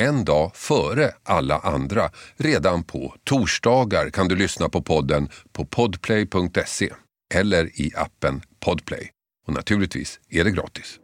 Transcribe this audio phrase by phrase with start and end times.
[0.00, 2.10] en dag före alla andra.
[2.36, 6.92] Redan på torsdagar kan du lyssna på podden på podplay.se
[7.34, 9.10] eller i appen Podplay.
[9.46, 10.98] Och naturligtvis är det gratis.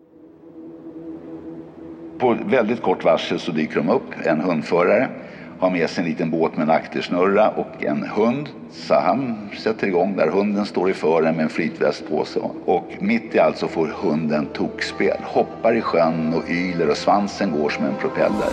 [2.19, 4.15] På väldigt kort varsel så dyker de upp.
[4.25, 5.11] En hundförare
[5.61, 8.49] har med sig en liten båt med en aktersnurra och en hund.
[8.73, 10.29] Så han sätter igång där.
[10.29, 12.43] Hunden står i fören med en flytväst på sig.
[12.65, 15.17] Och mitt i allt så får hunden tokspel.
[15.23, 18.51] Hoppar i sjön och yler och svansen går som en propeller.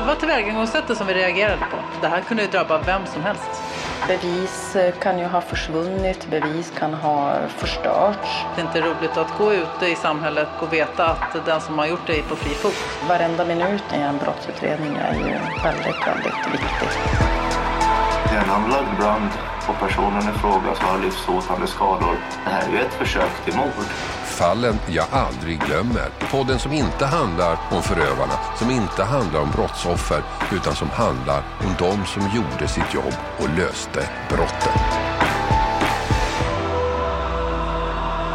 [0.00, 1.76] Det var tillvägagångssättet som vi reagerade på.
[2.00, 3.67] Det här kunde ju drabba vem som helst.
[4.06, 8.44] Bevis kan ju ha försvunnit, bevis kan ha förstörts.
[8.54, 11.86] Det är inte roligt att gå ute i samhället och veta att den som har
[11.86, 12.74] gjort det är på fri fot.
[13.08, 17.37] Varenda minut i en brottsutredning är ju väldigt, väldigt viktig.
[18.38, 18.44] Det
[18.98, 19.30] brand
[19.68, 22.16] och personen i fråga som har livshotande skador.
[22.44, 23.84] Det här är ju ett försök till mord.
[24.24, 26.08] Fallen jag aldrig glömmer.
[26.30, 30.22] Podden som inte handlar om förövarna, som inte handlar om brottsoffer,
[30.52, 34.72] utan som handlar om de som gjorde sitt jobb och löste brotten.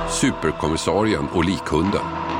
[0.09, 2.32] Superkommissarien och likhunden.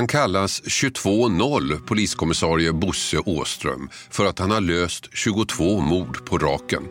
[0.00, 6.82] Han kallas 22-0 poliskommissarie Bosse Åström för att han har löst 22 mord på raken.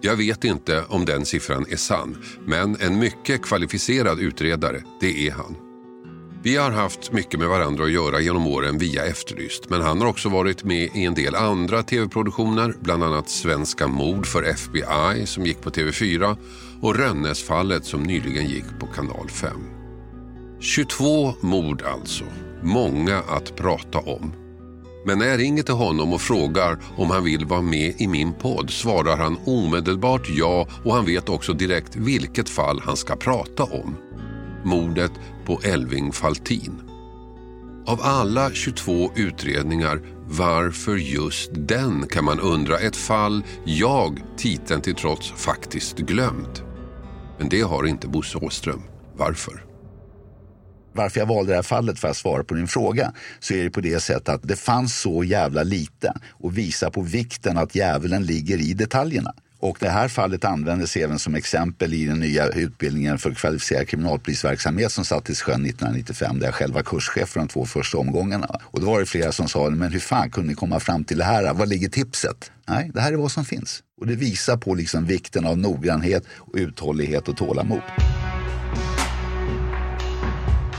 [0.00, 5.32] Jag vet inte om den siffran är sann, men en mycket kvalificerad utredare, det är
[5.32, 5.56] han.
[6.42, 10.08] Vi har haft mycket med varandra att göra genom åren via Efterlyst, men han har
[10.08, 15.46] också varit med i en del andra tv-produktioner, bland annat Svenska mord för FBI som
[15.46, 16.36] gick på TV4
[16.80, 19.50] och Rönnesfallet som nyligen gick på kanal 5.
[20.60, 22.24] 22 mord alltså.
[22.62, 24.32] Många att prata om.
[25.06, 28.32] Men när jag ringer till honom och frågar om han vill vara med i min
[28.32, 33.64] podd svarar han omedelbart ja och han vet också direkt vilket fall han ska prata
[33.64, 33.96] om.
[34.64, 35.12] Mordet
[35.46, 36.82] på Elving Faltin.
[37.86, 42.78] Av alla 22 utredningar, varför just den kan man undra.
[42.78, 46.62] Ett fall jag, titeln till trots, faktiskt glömt.
[47.38, 48.82] Men det har inte Bosse Åström.
[49.16, 49.69] Varför?
[50.92, 53.70] Varför jag valde det här fallet för att svara på din fråga så är det
[53.70, 58.26] på det sättet att det fanns så jävla lite och visa på vikten att djävulen
[58.26, 59.34] ligger i detaljerna.
[59.60, 64.92] Och det här fallet användes även som exempel i den nya utbildningen för kvalificerad kriminalpolisverksamhet
[64.92, 68.60] som sattes i sjön 1995 där jag själv var kurschef för de två första omgångarna.
[68.62, 71.18] Och då var det flera som sa, men hur fan kunde ni komma fram till
[71.18, 71.54] det här?
[71.54, 72.52] Var ligger tipset?
[72.68, 73.82] Nej, det här är vad som finns.
[74.00, 77.82] Och det visar på liksom vikten av noggrannhet, och uthållighet och tålamod.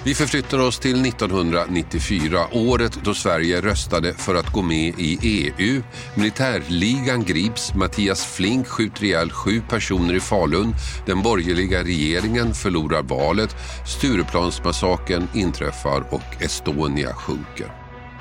[0.04, 5.84] Vi förflyttar oss till 1994, året då Sverige röstade för att gå med i EU.
[6.16, 10.76] Militärligan grips, Mattias Flink skjuter ihjäl sju personer i Falun,
[11.06, 13.56] den borgerliga regeringen förlorar valet,
[13.88, 17.72] Stureplansmassakern inträffar och Estonia sjunker.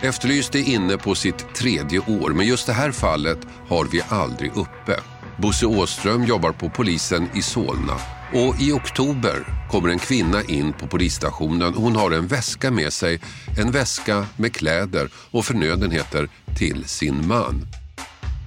[0.03, 4.51] Efterlyst är inne på sitt tredje år, men just det här fallet har vi aldrig
[4.57, 5.01] uppe.
[5.43, 7.97] Bosse Åström jobbar på polisen i Solna
[8.33, 11.75] och i oktober kommer en kvinna in på polisstationen.
[11.75, 13.21] Hon har en väska med sig,
[13.59, 16.29] en väska med kläder och förnödenheter
[16.59, 17.67] till sin man.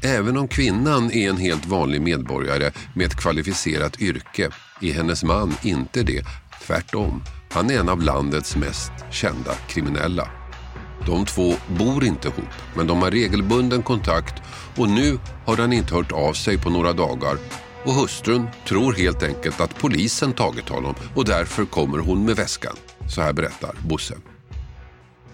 [0.03, 4.49] Även om kvinnan är en helt vanlig medborgare med ett kvalificerat yrke
[4.81, 6.25] är hennes man inte det.
[6.67, 10.42] Tvärtom, han är en av landets mest kända kriminella.
[11.05, 14.41] De två bor inte ihop, men de har regelbunden kontakt
[14.77, 17.37] och nu har han inte hört av sig på några dagar
[17.85, 22.75] och hustrun tror helt enkelt att polisen tagit honom och därför kommer hon med väskan.
[23.09, 24.15] Så här berättar Bosse.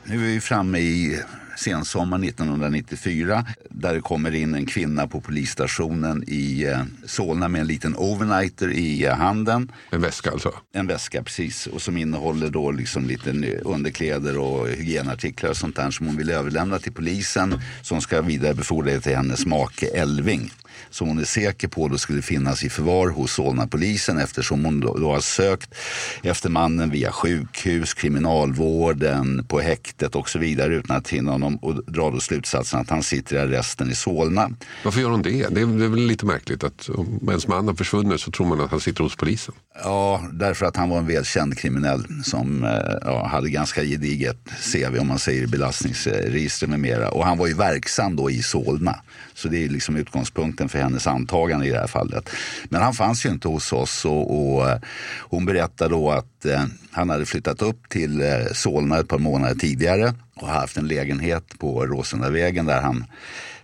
[0.03, 1.21] Nu är vi framme i
[1.59, 7.67] sensommaren 1994 där det kommer in en kvinna på polisstationen i eh, Solna med en
[7.67, 9.71] liten overnighter i eh, handen.
[9.91, 10.53] En väska alltså?
[10.73, 13.29] En väska precis och som innehåller då liksom lite
[13.61, 18.91] underkläder och hygienartiklar och sånt där som hon vill överlämna till polisen som ska vidarebefordra
[18.91, 20.51] det till hennes make Elving.
[20.89, 24.97] Som hon är säker på då skulle finnas i förvar hos Solna-polisen eftersom hon då,
[24.97, 25.75] då har sökt
[26.23, 31.83] efter mannen via sjukhus, kriminalvården, på häktet och så vidare utan att finna honom och
[31.91, 34.49] drar då slutsatsen att han sitter i arresten i Solna.
[34.83, 35.29] Varför gör hon det?
[35.29, 38.47] Det är, det är väl lite märkligt att om ens man har försvunnit så tror
[38.47, 39.53] man att han sitter hos polisen.
[39.83, 42.69] Ja, därför att han var en välkänd kriminell som eh,
[43.01, 44.37] ja, hade ganska gediget
[44.73, 47.09] CV om man säger belastningsregister med mera.
[47.09, 48.95] Och han var ju verksam då i Solna.
[49.33, 52.29] Så det är liksom utgångspunkten för hennes antagande i det här fallet.
[52.69, 54.79] Men han fanns ju inte hos oss och, och eh,
[55.19, 59.55] hon berättade då att eh, han hade flyttat upp till eh, Solna ett par månader
[59.55, 63.05] tidigare och haft en lägenhet på Råsundavägen där han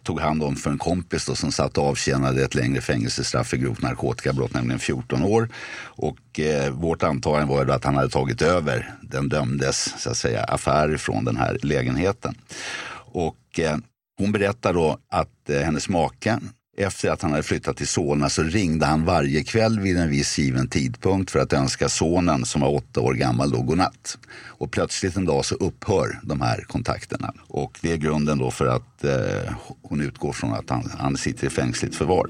[0.06, 3.58] tog hand om för en kompis då, som satt och avtjänade ett längre fängelsestraff för
[3.58, 5.50] grovt narkotikabrott, nämligen 14 år.
[5.84, 10.18] Och eh, vårt antagande var ju att han hade tagit över den dömdes så att
[10.18, 12.36] säga, affär från den här lägenheten.
[13.12, 13.78] Och eh,
[14.18, 16.40] hon berättar då att eh, hennes make
[16.78, 20.38] efter att han hade flyttat till Solna så ringde han varje kväll vid en viss
[20.38, 24.18] given tidpunkt för att önska sonen som var åtta år gammal då godnatt.
[24.46, 27.34] Och plötsligt en dag så upphör de här kontakterna.
[27.48, 31.48] Och det är grunden då för att eh, hon utgår från att han, han sitter
[31.48, 32.30] i fängsligt förvar.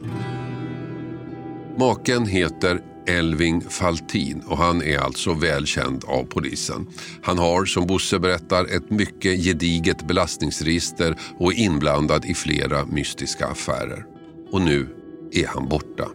[1.78, 6.88] Maken heter Elving Faltin och han är alltså välkänd av polisen.
[7.24, 13.48] Han har, som Bosse berättar, ett mycket gediget belastningsregister och är inblandad i flera mystiska
[13.48, 14.15] affärer.
[14.52, 14.88] Och nu
[15.32, 16.08] är han borta.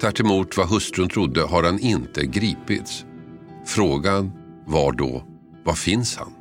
[0.00, 3.04] Tvärt emot vad hustrun trodde har han inte gripits.
[3.66, 4.32] Frågan
[4.66, 5.24] var då,
[5.64, 6.32] var finns han?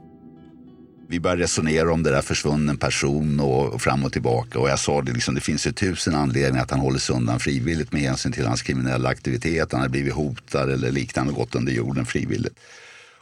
[1.09, 4.59] vi började resonera om det där försvunnen person och, fram och tillbaka.
[4.59, 7.39] Och jag sa det, liksom, det finns ju tusen anledningar att han håller sig undan
[7.39, 9.71] frivilligt med hänsyn till hans kriminella aktivitet.
[9.71, 12.59] Han har blivit hotad eller liknande och gått under jorden frivilligt.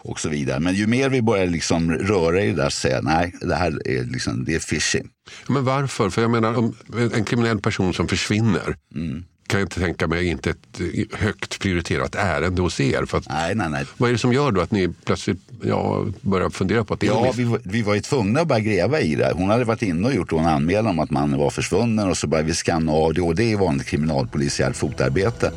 [0.07, 0.59] Och så vidare.
[0.59, 3.87] Men ju mer vi börjar liksom röra i det där säger jag nej, det här
[3.87, 5.01] är, liksom, det är fishy.
[5.47, 6.09] Men varför?
[6.09, 6.75] För jag menar, om
[7.13, 10.81] en kriminell person som försvinner mm kan jag inte tänka mig inte ett
[11.13, 13.05] högt prioriterat ärende hos er.
[13.05, 13.85] För att, nej, nej, nej.
[13.97, 17.05] Vad är det som gör då att ni plötsligt ja, börjar fundera på att det
[17.05, 19.33] Ja, vi var, vi var ju tvungna att börja gräva i det.
[19.35, 22.27] Hon hade varit inne och gjort en anmälan om att mannen var försvunnen och så
[22.27, 25.51] började vi skanna av det och det är vanligt kriminalpolisiärt fotarbete.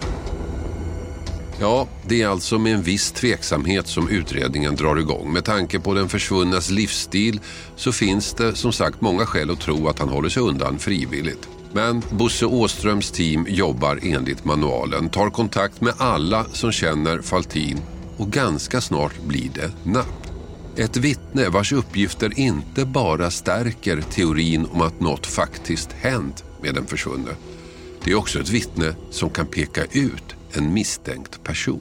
[1.62, 5.32] Ja, det är alltså med en viss tveksamhet som utredningen drar igång.
[5.32, 7.40] Med tanke på den försvunnas livsstil
[7.76, 11.48] så finns det som sagt många skäl att tro att han håller sig undan frivilligt.
[11.72, 17.78] Men Bosse Åströms team jobbar enligt manualen, tar kontakt med alla som känner Faltin
[18.16, 20.26] och ganska snart blir det napp.
[20.76, 26.86] Ett vittne vars uppgifter inte bara stärker teorin om att något faktiskt hänt med den
[26.86, 27.30] försvunne.
[28.04, 31.80] Det är också ett vittne som kan peka ut en misstänkt person.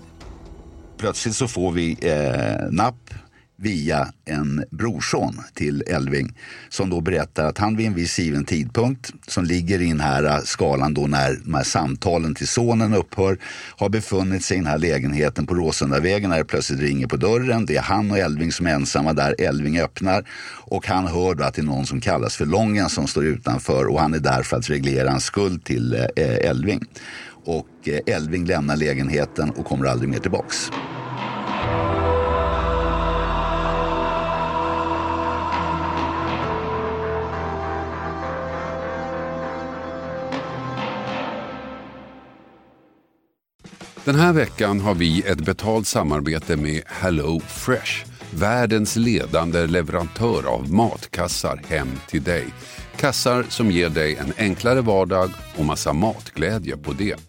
[0.97, 3.13] Plötsligt så får vi eh, napp
[3.61, 6.37] via en brorson till Elving
[6.69, 10.23] som då berättar att han vid en viss given tidpunkt som ligger i den här
[10.23, 13.37] eh, skalan då när de här samtalen till sonen upphör
[13.77, 17.65] har befunnit sig i den här lägenheten på Råsundavägen när det plötsligt ringer på dörren.
[17.65, 19.35] Det är han och Elving som är ensamma där.
[19.37, 20.25] Elving öppnar
[20.55, 23.85] och han hör då att det är någon som kallas för Lången som står utanför
[23.85, 26.85] och han är där för att reglera en skuld till eh, Elving.
[27.49, 30.71] Och eh, Elving lämnar lägenheten och kommer aldrig mer tillbaks.
[44.05, 48.05] Den här veckan har vi ett betalt samarbete med Hello Fresh.
[48.33, 52.45] Världens ledande leverantör av matkassar hem till dig.
[52.97, 57.28] Kassar som ger dig en enklare vardag och massa matglädje på det.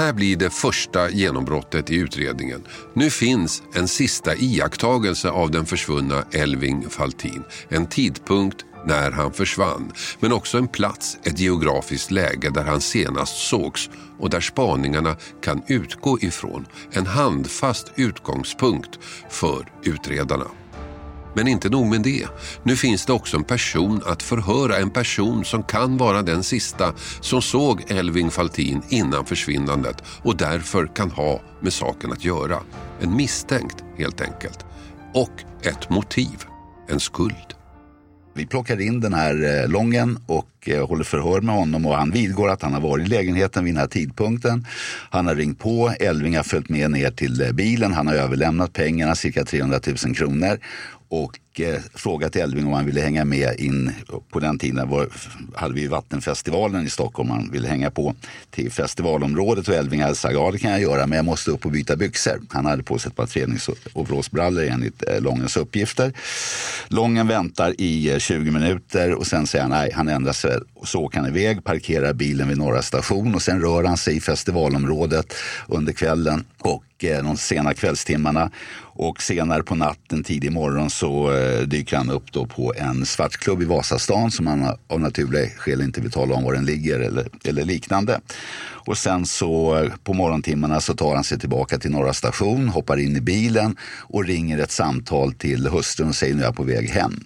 [0.00, 2.62] här blir det första genombrottet i utredningen.
[2.94, 7.42] Nu finns en sista iakttagelse av den försvunna Elving Faltin.
[7.68, 13.48] En tidpunkt när han försvann, men också en plats, ett geografiskt läge där han senast
[13.48, 16.66] sågs och där spaningarna kan utgå ifrån.
[16.92, 18.98] En handfast utgångspunkt
[19.30, 20.46] för utredarna.
[21.34, 22.26] Men inte nog med det.
[22.62, 24.76] Nu finns det också en person att förhöra.
[24.76, 30.86] En person som kan vara den sista som såg Elving Faltin innan försvinnandet och därför
[30.86, 32.58] kan ha med saken att göra.
[33.00, 34.64] En misstänkt helt enkelt.
[35.14, 36.44] Och ett motiv.
[36.88, 37.54] En skuld.
[38.34, 42.10] Vi plockar in den här eh, Lången och eh, håller förhör med honom och han
[42.10, 44.66] vidgår att han har varit i lägenheten vid den här tidpunkten.
[45.10, 48.72] Han har ringt på, Elving har följt med ner till eh, bilen, han har överlämnat
[48.72, 50.58] pengarna, cirka 300 000 kronor
[51.10, 53.92] och eh, frågat Elving om han ville hänga med in.
[54.30, 55.08] På den tiden var,
[55.54, 58.14] hade vi Vattenfestivalen i Stockholm han ville hänga på
[58.50, 61.66] till festivalområdet och Elving hade sagt ja det kan jag göra men jag måste upp
[61.66, 62.40] och byta byxor.
[62.50, 66.12] Han hade på sig ett par träningsoverallsbrallor enligt eh, Långens uppgifter.
[66.88, 70.88] Lången väntar i eh, 20 minuter och sen säger han nej, han ändrar sig och
[70.88, 74.20] så åker han iväg, parkerar bilen vid Norra station och sen rör han sig i
[74.20, 75.34] festivalområdet
[75.68, 78.50] under kvällen och Eh, de sena kvällstimmarna.
[78.82, 83.62] Och senare på natten, tidig morgon, så eh, dyker han upp då på en svartklubb
[83.62, 87.28] i Vasastan som han av naturliga skäl inte vill tala om var den ligger eller,
[87.44, 88.20] eller liknande.
[88.62, 92.96] Och sen så eh, på morgontimmarna så tar han sig tillbaka till Norra station, hoppar
[92.96, 96.62] in i bilen och ringer ett samtal till hustrun och säger nu är jag på
[96.62, 97.24] väg hem.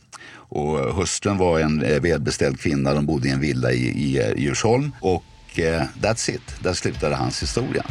[0.49, 4.93] Och hustrun var en välbeställd kvinna, de bodde i en villa i, i Djursholm.
[5.01, 5.25] Och
[5.59, 7.85] eh, that's it, där slutade hans historia.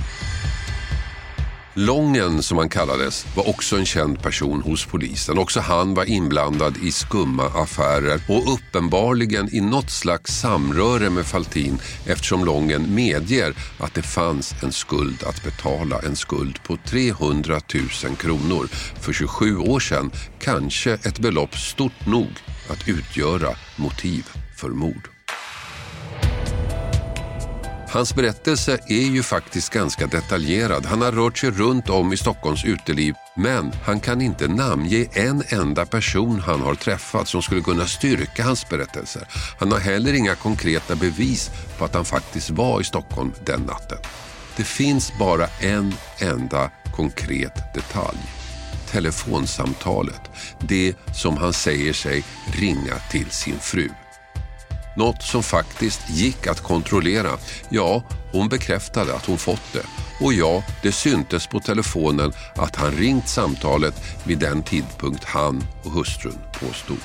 [1.76, 5.38] Lången, som han kallades, var också en känd person hos polisen.
[5.38, 11.78] Också han var inblandad i skumma affärer och uppenbarligen i något slags samröre med Faltin
[12.06, 16.00] eftersom Lången medger att det fanns en skuld att betala.
[16.00, 17.60] En skuld på 300
[18.04, 18.68] 000 kronor.
[19.02, 22.32] För 27 år sedan kanske ett belopp stort nog
[22.70, 24.26] att utgöra motiv
[24.56, 25.13] för mord.
[27.94, 30.86] Hans berättelse är ju faktiskt ganska detaljerad.
[30.86, 35.44] Han har rört sig runt om i Stockholms uteliv men han kan inte namnge en
[35.50, 39.28] enda person han har träffat som skulle kunna styrka hans berättelser.
[39.60, 43.98] Han har heller inga konkreta bevis på att han faktiskt var i Stockholm den natten.
[44.58, 48.20] Det finns bara en enda konkret detalj.
[48.92, 50.22] Telefonsamtalet.
[50.60, 52.24] Det som han säger sig
[52.54, 53.90] ringa till sin fru.
[54.96, 57.38] Något som faktiskt gick att kontrollera.
[57.70, 59.84] Ja, hon bekräftade att hon fått det.
[60.26, 65.92] Och ja, det syntes på telefonen att han ringt samtalet vid den tidpunkt han och
[65.92, 67.00] hustrun påstod.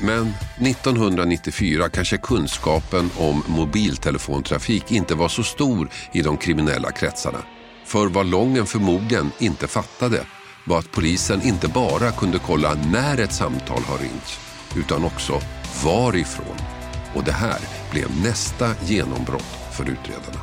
[0.00, 7.38] Men 1994 kanske kunskapen om mobiltelefontrafik inte var så stor i de kriminella kretsarna.
[7.84, 10.20] För vad Lången förmodligen inte fattade
[10.64, 14.40] var att polisen inte bara kunde kolla när ett samtal har ringts
[14.76, 15.40] utan också
[15.84, 16.75] varifrån.
[17.16, 17.58] Och det här
[17.92, 20.40] blev nästa genombrott för utredarna.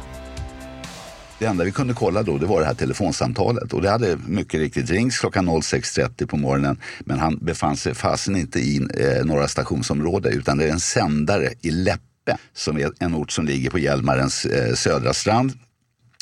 [1.39, 4.59] Det enda vi kunde kolla då det var det här telefonsamtalet och det hade mycket
[4.59, 9.47] riktigt ringts klockan 06.30 på morgonen men han befann sig fasen inte i eh, några
[9.47, 13.79] stationsområde utan det är en sändare i Läppe som är en ort som ligger på
[13.79, 15.51] Hjälmarens eh, södra strand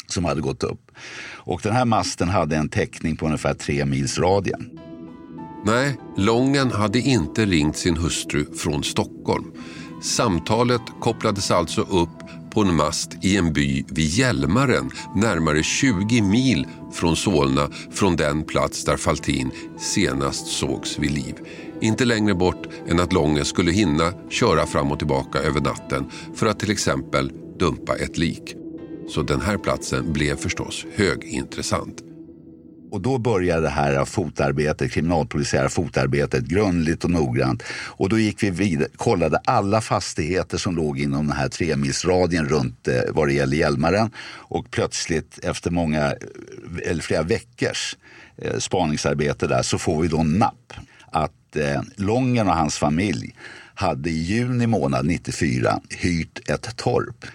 [0.08, 0.92] som hade gått upp.
[1.24, 4.80] Och den här masten hade en täckning på ungefär tre mils radien.
[5.66, 9.52] Nej, Lången hade inte ringt sin hustru från Stockholm.
[10.02, 12.10] Samtalet kopplades alltså upp
[12.54, 18.44] på en mast i en by vid Hjälmaren, närmare 20 mil från Solna, från den
[18.44, 21.36] plats där Faltin senast sågs vid liv.
[21.82, 26.06] Inte längre bort än att Lången skulle hinna köra fram och tillbaka över natten
[26.36, 28.56] för att till exempel dumpa ett lik.
[29.10, 32.11] Så den här platsen blev förstås högintressant.
[32.92, 37.64] Och då började det här fotarbetet, kriminalpolisiära fotarbetet grundligt och noggrant.
[37.88, 42.88] Och då gick vi vidare, kollade alla fastigheter som låg inom den här tremilsradien runt
[42.88, 44.12] eh, vad det gäller Hjälmaren.
[44.38, 47.98] Och plötsligt efter många, eh, eller flera veckors
[48.38, 50.74] eh, spaningsarbete där så får vi då napp
[51.12, 53.36] att eh, Lången och hans familj
[53.76, 57.26] hade i juni månad 94 hyrt ett torp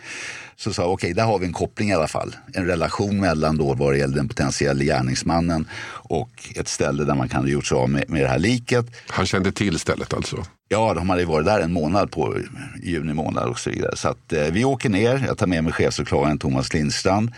[0.57, 2.37] så sa okej, okay, där har vi en koppling i alla fall.
[2.55, 7.29] En relation mellan då vad det gäller den potentiella gärningsmannen och ett ställe där man
[7.29, 8.87] kan ha gjort sig av med, med det här liket.
[9.09, 10.45] Han kände till stället alltså?
[10.69, 12.39] Ja, de hade varit där en månad på
[12.83, 13.97] juni månad och så vidare.
[13.97, 17.33] Så att, eh, vi åker ner, jag tar med mig chefsåklagaren Thomas Lindstrand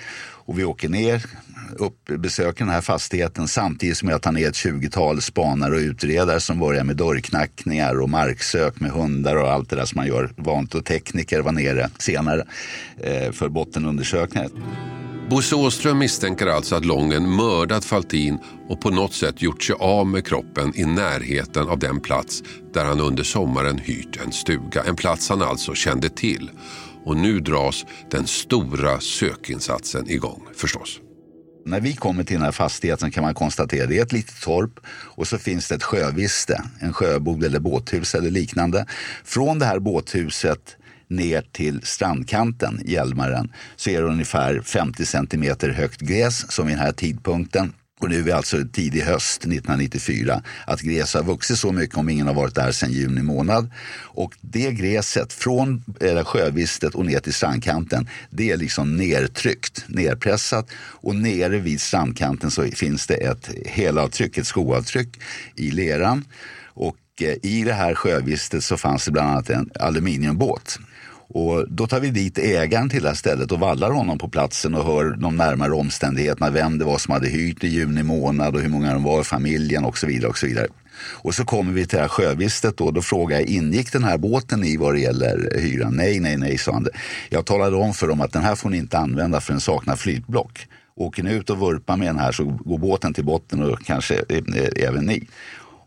[0.48, 1.24] och vi åker ner,
[1.76, 6.40] upp, besöker den här fastigheten samtidigt som jag tar ner ett 20-tal spanare och utredare
[6.40, 10.30] som börjar med dörrknackningar och marksök med hundar och allt det där som man gör
[10.36, 10.74] vant.
[10.74, 12.44] Och tekniker var nere senare
[13.00, 14.48] eh, för bottenundersökningar.
[15.30, 20.06] Bosse Åström misstänker alltså att Lången mördat Faltin och på något sätt gjort sig av
[20.06, 24.82] med kroppen i närheten av den plats där han under sommaren hyrt en stuga.
[24.84, 26.50] En plats han alltså kände till.
[27.08, 31.00] Och nu dras den stora sökinsatsen igång förstås.
[31.64, 34.40] När vi kommer till den här fastigheten kan man konstatera att det är ett litet
[34.40, 38.86] torp och så finns det ett sjöviste, en sjöbod eller båthus eller liknande.
[39.24, 40.76] Från det här båthuset
[41.08, 46.84] ner till strandkanten, Hjälmaren, så är det ungefär 50 centimeter högt gräs som vid den
[46.84, 50.42] här tidpunkten och nu är vi alltså tidig höst 1994.
[50.66, 53.70] Att gräs har vuxit så mycket om ingen har varit där sedan juni månad.
[54.02, 60.70] Och det gräset från eh, sjövistet och ner till strandkanten det är liksom nertryckt, nerpressat.
[60.76, 65.08] Och nere vid strandkanten så finns det ett helavtryck, ett skoavtryck
[65.56, 66.24] i leran.
[66.64, 70.78] Och eh, i det här sjövistet så fanns det bland annat en aluminiumbåt
[71.28, 74.74] och då tar vi dit ägaren till det här stället och vallar honom på platsen
[74.74, 78.60] och hör de närmare omständigheterna, vem det var som hade hyrt i juni månad och
[78.60, 80.30] hur många de var i familjen och så vidare.
[80.30, 80.66] Och så vidare.
[81.00, 82.90] Och så kommer vi till det här sjövistet då.
[82.90, 85.96] Då frågar jag, ingick den här båten i vad det gäller hyran?
[85.96, 86.86] Nej, nej, nej, sa han.
[87.28, 89.96] Jag talade om för dem att den här får ni inte använda för den saknar
[89.96, 90.66] flytblock.
[90.96, 94.14] Åker ni ut och vurpar med den här så går båten till botten och kanske
[94.28, 95.26] eh, eh, även ni.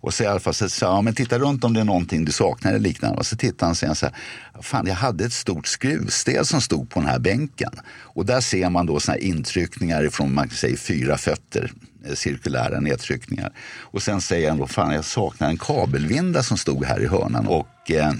[0.02, 2.26] Och så i alla fall så sa ja men titta runt om det är någonting
[2.26, 3.18] du saknar eller liknande.
[3.18, 4.16] Och så tittar han och säger så här,
[4.62, 7.72] fan jag hade ett stort skruvstäd som stod på den här bänken.
[8.00, 11.72] Och där ser man då såna här intryckningar från man kan säga fyra fötter,
[12.06, 13.52] eh, cirkulära nedtryckningar.
[13.80, 17.48] Och sen säger han då, fan jag saknar en kabelvinda som stod här i hörnan.
[17.48, 18.14] Och eh,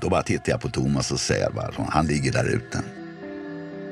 [0.00, 1.50] då bara tittar jag på Thomas och säger
[1.90, 2.82] han ligger där ute.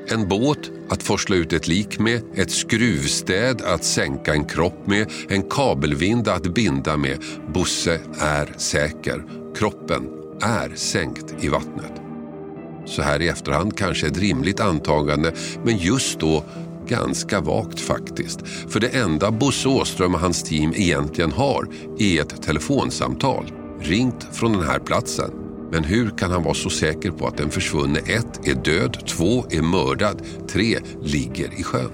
[0.07, 5.11] En båt att forsla ut ett lik med, ett skruvstäd att sänka en kropp med,
[5.29, 7.17] en kabelvinda att binda med.
[7.53, 9.23] Bosse är säker.
[9.55, 10.09] Kroppen
[10.41, 11.91] är sänkt i vattnet.
[12.85, 16.43] Så här i efterhand kanske ett rimligt antagande, men just då
[16.87, 18.47] ganska vagt faktiskt.
[18.69, 21.67] För det enda Bosse Åström och hans team egentligen har
[21.99, 25.42] är ett telefonsamtal ringt från den här platsen
[25.73, 29.45] men hur kan han vara så säker på att den försvunne ett är död, två
[29.49, 31.91] är mördad, tre ligger i sjön?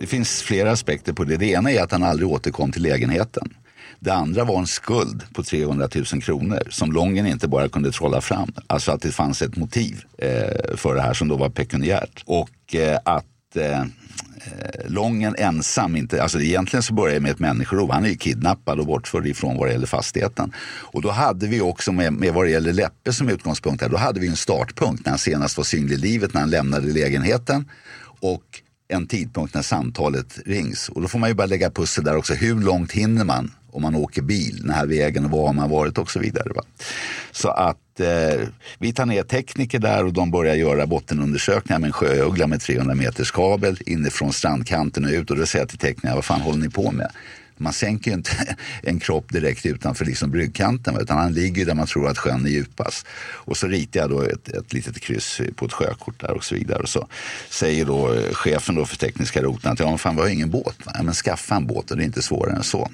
[0.00, 1.36] Det finns flera aspekter på det.
[1.36, 3.54] Det ena är att han aldrig återkom till lägenheten.
[3.98, 8.20] Det andra var en skuld på 300 000 kronor som Lången inte bara kunde trolla
[8.20, 8.52] fram.
[8.66, 12.22] Alltså att det fanns ett motiv eh, för det här som då var pekuniärt.
[12.26, 13.86] Och eh, att Eh, eh,
[14.86, 17.90] Lången ensam inte, alltså egentligen så börjar det med ett människorov.
[17.90, 20.52] Han är ju kidnappad och bortförd ifrån vad det gäller fastigheten.
[20.92, 23.96] Och då hade vi också med, med vad det gäller Läppe som utgångspunkt här, då
[23.96, 27.68] hade vi en startpunkt när han senast var synlig i livet, när han lämnade lägenheten.
[28.20, 28.44] Och
[28.90, 30.88] en tidpunkt när samtalet rings.
[30.88, 32.34] Och då får man ju bara lägga pussel där också.
[32.34, 35.70] Hur långt hinner man om man åker bil den här vägen och var har man
[35.70, 36.52] varit och så vidare.
[36.54, 36.62] Va?
[37.30, 38.48] Så att eh,
[38.78, 42.94] vi tar ner tekniker där och de börjar göra bottenundersökningar med en sjöuggla med 300
[42.94, 46.58] meters kabel inifrån strandkanten och ut och då säger jag till teknikerna, vad fan håller
[46.58, 47.10] ni på med?
[47.60, 51.86] Man sänker ju inte en kropp direkt utanför liksom bryggkanten utan han ligger där man
[51.86, 53.06] tror att sjön är djupast.
[53.20, 56.54] Och så ritar jag då ett, ett litet kryss på ett sjökort där och så
[56.54, 56.82] vidare.
[56.82, 57.08] Och så
[57.50, 60.50] säger då eh, chefen då för tekniska roten att ja, men fan, vi har ingen
[60.50, 60.76] båt.
[60.84, 62.90] Ja, men skaffa en båt och det är inte svårare än så.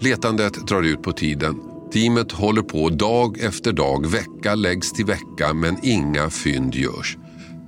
[0.00, 1.54] Letandet drar ut på tiden.
[1.92, 7.16] Teamet håller på dag efter dag, vecka läggs till vecka men inga fynd görs.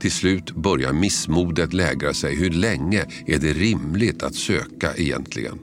[0.00, 2.36] Till slut börjar missmodet lägra sig.
[2.36, 5.58] Hur länge är det rimligt att söka egentligen?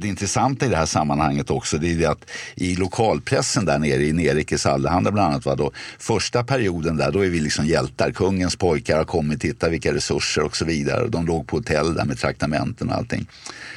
[0.00, 4.02] Det intressanta i det här sammanhanget också det är det att i lokalpressen där nere
[4.02, 5.46] i Nerikes Allehanda bland annat.
[5.46, 8.10] Va, då, första perioden där då är vi liksom hjältar.
[8.10, 11.08] Kungens pojkar har kommit, titta vilka resurser och så vidare.
[11.08, 13.26] De låg på hotell där med traktamenten och allting.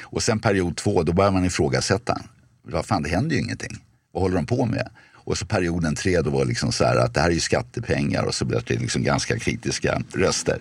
[0.02, 2.22] Och sen period två då börjar man ifrågasätta.
[2.64, 3.78] Vad fan det händer ju ingenting.
[4.14, 4.90] Vad håller de på med?
[5.14, 8.24] Och så perioden tre då var liksom så här att det här är ju skattepengar
[8.24, 10.60] och så blev det liksom ganska kritiska röster.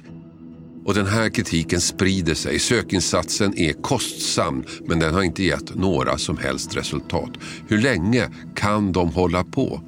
[0.90, 2.58] Och den här kritiken sprider sig.
[2.58, 7.30] Sökinsatsen är kostsam men den har inte gett några som helst resultat.
[7.68, 9.80] Hur länge kan de hålla på?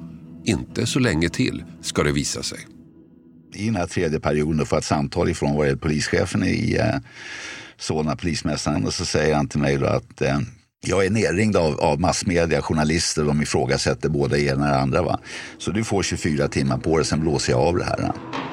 [0.45, 2.59] Inte så länge till ska det visa sig.
[3.55, 6.99] I den här tredje perioden får jag ett samtal ifrån var polischefen i eh,
[7.77, 10.39] Solna, polismästaren och så säger han till mig då att eh,
[10.85, 15.01] jag är nerringd av, av massmedia, journalister, de ifrågasätter både ena och det andra.
[15.01, 15.19] Va?
[15.57, 17.99] Så du får 24 timmar på dig, sen blåser jag av det här.
[17.99, 18.52] Ny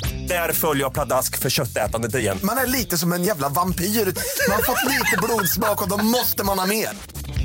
[0.27, 2.39] Där följer jag pladask för köttätandet igen.
[2.43, 3.85] Man är lite som en jävla vampyr.
[3.85, 6.89] Man har fått lite blodsmak och då måste man ha mer.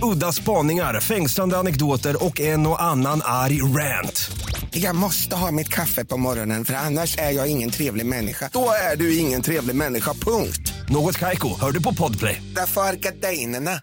[0.02, 4.30] Udda spaningar, fängslande anekdoter och en och annan arg rant.
[4.70, 8.50] Jag måste ha mitt kaffe på morgonen för annars är jag ingen trevlig människa.
[8.52, 10.72] Då är du ingen trevlig människa, punkt.
[10.88, 12.42] Något Kaiko, hör du på Podplay.
[12.56, 13.80] Därför är gardinerna.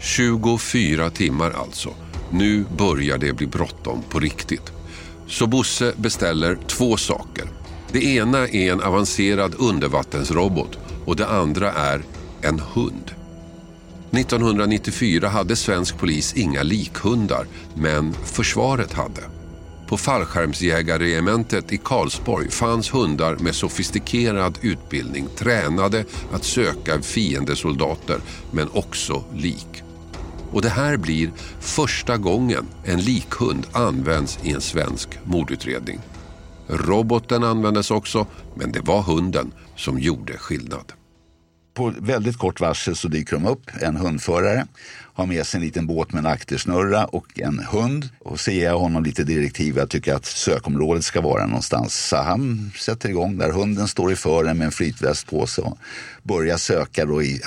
[0.00, 1.90] 24 timmar alltså.
[2.30, 4.75] Nu börjar det bli bråttom på riktigt.
[5.28, 7.44] Så Bosse beställer två saker.
[7.92, 12.02] Det ena är en avancerad undervattensrobot och det andra är
[12.42, 13.10] en hund.
[14.10, 19.22] 1994 hade svensk polis inga likhundar, men försvaret hade.
[19.88, 28.18] På fallskärmsjägarregementet i Karlsborg fanns hundar med sofistikerad utbildning, tränade att söka fiendesoldater,
[28.50, 29.85] men också lik.
[30.56, 35.98] Och det här blir första gången en likhund används i en svensk mordutredning.
[36.66, 40.92] Roboten användes också, men det var hunden som gjorde skillnad.
[41.76, 44.66] På väldigt kort varsel så dyker de upp, en hundförare
[45.16, 48.08] har med sig en liten båt med en aktersnurra och en hund.
[48.18, 49.76] Och så ger jag honom lite direktiv.
[49.76, 52.08] Jag tycker att sökområdet ska vara någonstans.
[52.08, 53.50] Så han sätter igång där.
[53.50, 55.78] Hunden står i fören med en flytväst på sig och
[56.22, 57.40] börjar söka då i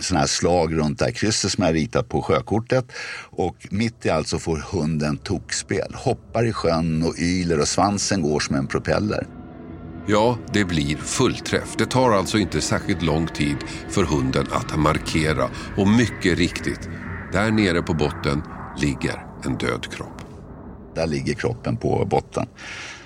[0.00, 2.92] sådana här slag runt det här krysset som jag ritat på sjökortet.
[3.30, 5.94] Och mitt i allt så får hunden tokspel.
[5.94, 9.26] Hoppar i sjön och yler och svansen går som en propeller.
[10.10, 11.76] Ja, det blir fullträff.
[11.78, 13.56] Det tar alltså inte särskilt lång tid
[13.88, 15.50] för hunden att markera.
[15.76, 16.88] Och mycket riktigt,
[17.32, 18.42] där nere på botten
[18.78, 20.22] ligger en död kropp.
[20.94, 22.46] Där ligger kroppen på botten.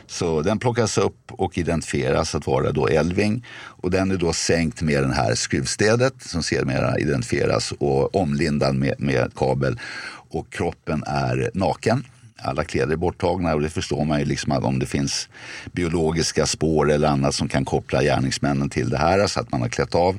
[0.06, 3.46] Så den plockas upp och identifieras att vara då Elving.
[3.54, 8.94] Och den är då sänkt med det här skruvstädet som sedermera identifieras och omlindad med,
[8.98, 9.80] med kabel.
[10.30, 12.04] Och kroppen är naken
[12.42, 15.28] alla kläder är borttagna och det förstår man ju liksom att om det finns
[15.72, 19.68] biologiska spår eller annat som kan koppla gärningsmännen till det här så att man har
[19.68, 20.18] klätt av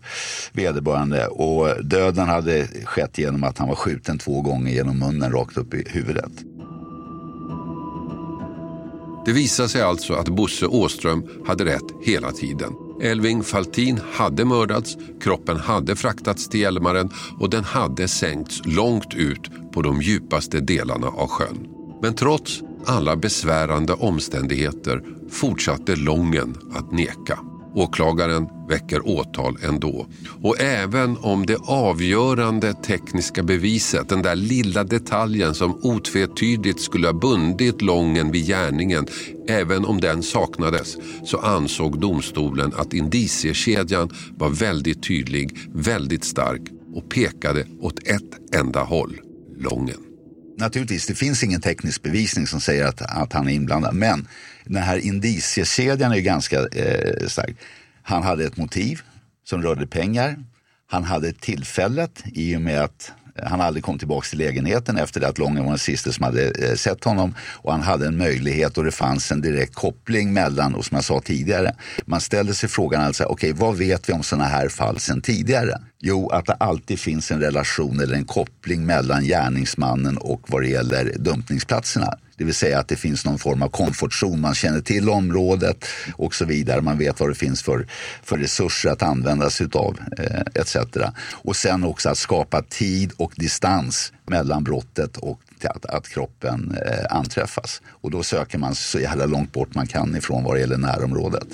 [0.51, 1.27] vederbörande.
[1.27, 5.73] Och döden hade skett genom att han var skjuten två gånger genom munnen rakt upp
[5.73, 6.31] i huvudet.
[9.25, 12.73] Det visade sig alltså att Bosse Åström hade rätt hela tiden.
[13.01, 17.09] Elving Faltin hade mördats, kroppen hade fraktats till Hjälmaren
[17.39, 21.72] och den hade sänkts långt ut på de djupaste delarna av sjön.
[22.03, 27.39] Men trots alla besvärande omständigheter fortsatte Lången att neka.
[27.75, 30.07] Åklagaren väcker åtal ändå.
[30.41, 37.13] Och även om det avgörande tekniska beviset, den där lilla detaljen som otvetydigt skulle ha
[37.13, 39.07] bundit Lången vid gärningen,
[39.47, 46.61] även om den saknades så ansåg domstolen att indiciekedjan var väldigt tydlig, väldigt stark
[46.93, 49.19] och pekade åt ett enda håll,
[49.57, 50.12] Lången.
[50.57, 53.95] Naturligtvis, det finns ingen teknisk bevisning som säger att, att han är inblandad.
[53.95, 54.27] Men
[54.65, 57.55] den här indiciekedjan är ganska eh, stark.
[58.03, 59.01] Han hade ett motiv
[59.45, 60.35] som rörde pengar.
[60.87, 65.27] Han hade tillfället i och med att han aldrig kom tillbaka till lägenheten efter det
[65.27, 67.35] att Lången var den sista som hade eh, sett honom.
[67.51, 71.03] Och han hade en möjlighet och det fanns en direkt koppling mellan, och som jag
[71.03, 74.69] sa tidigare, man ställde sig frågan alltså, okej okay, vad vet vi om sådana här
[74.69, 75.81] fall sedan tidigare?
[75.99, 80.67] Jo, att det alltid finns en relation eller en koppling mellan gärningsmannen och vad det
[80.67, 82.17] gäller dumpningsplatserna.
[82.37, 86.35] Det vill säga att det finns någon form av komfortzon, man känner till området och
[86.35, 86.81] så vidare.
[86.81, 87.87] Man vet vad det finns för,
[88.23, 90.77] för resurser att använda sig utav eh, etc.
[91.31, 97.05] Och sen också att skapa tid och distans mellan brottet och att, att kroppen eh,
[97.17, 97.81] anträffas.
[97.87, 101.47] Och då söker man så jävla långt bort man kan ifrån vad det gäller närområdet.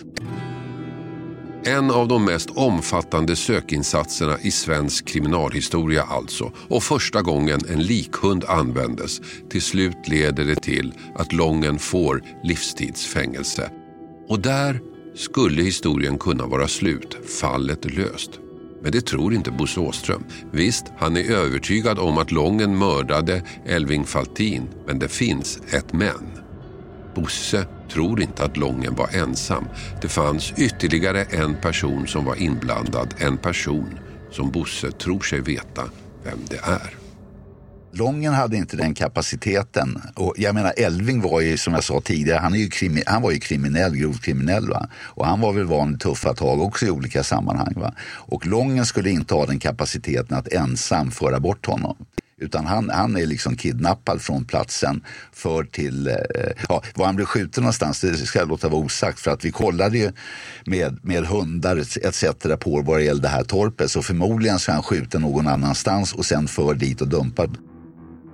[1.66, 6.52] En av de mest omfattande sökinsatserna i svensk kriminalhistoria alltså.
[6.70, 9.22] Och första gången en likhund användes.
[9.50, 13.72] Till slut leder det till att Lången får livstidsfängelse.
[14.28, 14.80] Och där
[15.16, 18.32] skulle historien kunna vara slut, fallet löst.
[18.82, 20.24] Men det tror inte Bosse Åström.
[20.52, 26.49] Visst, han är övertygad om att Lången mördade Elving Faltin, men det finns ett men.
[27.16, 29.68] Bosse tror inte att Lången var ensam.
[30.02, 33.14] Det fanns ytterligare en person som var inblandad.
[33.18, 34.00] En person
[34.32, 35.84] som Bosse tror sig veta
[36.24, 37.00] vem det är.
[37.92, 40.02] Lången hade inte den kapaciteten.
[40.16, 43.22] Och jag menar Elving var ju som jag sa tidigare, han, är ju krimi, han
[43.22, 44.70] var ju kriminell, grovt kriminell.
[44.70, 44.90] Va?
[44.96, 47.74] Och han var väl van vid tuffa tag också i olika sammanhang.
[47.76, 47.94] Va?
[48.02, 51.96] Och Lången skulle inte ha den kapaciteten att ensam föra bort honom.
[52.40, 56.16] Utan han, han är liksom kidnappad från platsen för till, eh,
[56.70, 59.52] ja, var han blev skjuten någonstans det ska jag låta vara osagt för att vi
[59.52, 60.12] kollade ju
[60.66, 62.24] med, med hundar etc.
[62.60, 66.14] på vad det gällde det här torpet så förmodligen så är han skjuten någon annanstans
[66.14, 67.58] och sen för dit och dumpad.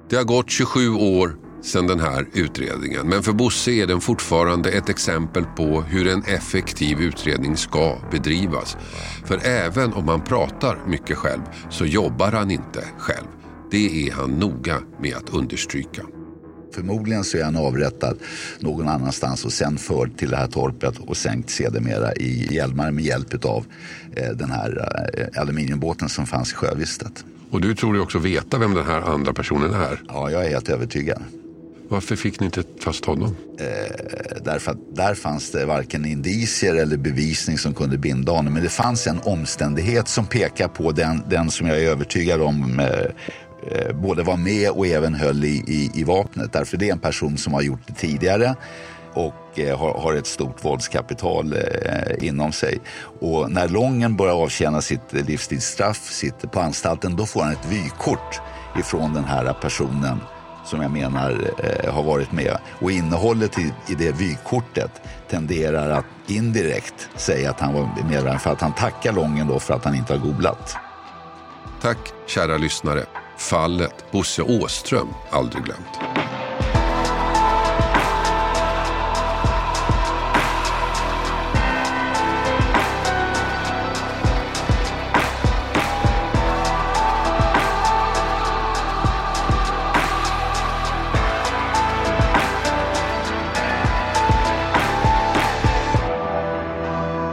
[0.10, 3.10] Det har gått 27 år sedan den här utredningen.
[3.10, 8.78] Men för Bosse är den fortfarande ett exempel på hur en effektiv utredning ska bedrivas.
[9.26, 13.28] För även om han pratar mycket själv så jobbar han inte själv.
[13.76, 16.02] Det är han noga med att understryka.
[16.74, 18.18] Förmodligen så är han avrättad
[18.60, 23.04] någon annanstans och sen förd till det här torpet och sänkt sedermera i Hjälmaren med
[23.04, 23.66] hjälp av
[24.16, 27.26] eh, den här eh, aluminiumbåten som fanns i sjövistet.
[27.50, 30.02] Och du tror ju också veta vem den här andra personen är?
[30.08, 31.24] Ja, jag är helt övertygad.
[31.90, 33.36] Varför fick ni inte fast honom?
[33.60, 38.54] Eh, därför att där fanns det varken indicier eller bevisning som kunde binda honom.
[38.54, 42.80] Men det fanns en omständighet som pekar på den, den som jag är övertygad om
[42.80, 43.12] Eh,
[43.72, 46.54] Eh, både var med och även höll i, i, i, vapnet.
[46.54, 48.56] Därför det är en person som har gjort det tidigare
[49.14, 52.80] och eh, har, har, ett stort våldskapital eh, inom sig.
[53.20, 58.42] Och när Lången börjar avtjäna sitt livstidsstraff, sitter på anstalten, då får han ett vykort
[58.80, 60.20] ifrån den här personen
[60.66, 62.58] som jag menar eh, har varit med.
[62.82, 68.52] Och innehållet i, i det vykortet tenderar att indirekt säga att han var medlem för
[68.52, 70.76] att han tackar Lången då för att han inte har googlat.
[71.82, 71.98] Tack
[72.28, 73.06] kära lyssnare.
[73.38, 76.00] Fallet Bosse Åström aldrig glömt.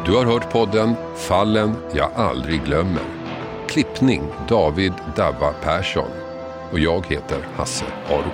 [0.06, 3.21] Du har hört podden Fallen jag aldrig glömmer
[3.72, 6.10] Klippning David Davva Persson.
[6.72, 8.32] Och jag heter Hasse Aro.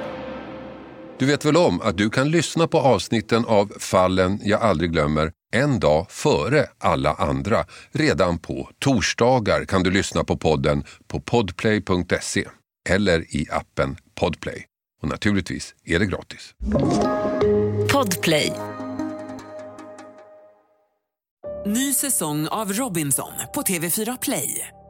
[1.18, 5.33] Du vet väl om att du kan lyssna på avsnitten av Fallen jag aldrig glömmer
[5.53, 7.64] en dag före alla andra.
[7.92, 12.44] Redan på torsdagar kan du lyssna på podden på podplay.se
[12.88, 14.64] eller i appen Podplay.
[15.03, 16.55] Och naturligtvis är det gratis.
[17.92, 18.53] Podplay.
[21.66, 24.77] Ny säsong av Robinson på TV4 Play.